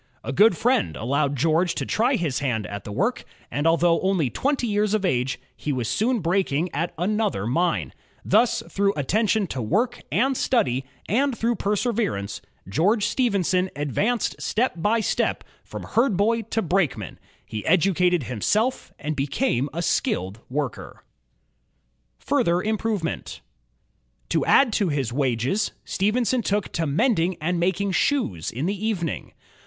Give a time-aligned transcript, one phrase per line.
[0.23, 4.31] A good friend allowed George to try his hand at the work, and although only
[4.31, 7.93] twenty years of age, he was soon braking at another mine.
[8.23, 8.23] 54
[8.55, 9.01] INVENTIONS OF STEAM AND ELECTRIC POWER Thus, through
[9.39, 15.83] attention to work and study, and through perseverance, George Stephenson advanced step by step from
[15.83, 21.03] herdboy to brakeman; he educated himself, and became a skilled worker.
[22.17, 23.41] Further Improvement
[24.29, 29.33] To add to his wages, Stephenson took to mending and making shoes in the evening.